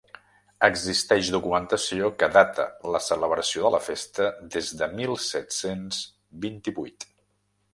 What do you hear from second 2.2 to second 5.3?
que data la celebració de la festa des de mil